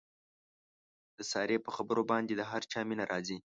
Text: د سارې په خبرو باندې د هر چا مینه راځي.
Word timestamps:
د 1.17 1.19
سارې 1.31 1.57
په 1.65 1.69
خبرو 1.75 2.01
باندې 2.11 2.33
د 2.35 2.41
هر 2.51 2.61
چا 2.71 2.79
مینه 2.89 3.05
راځي. 3.11 3.37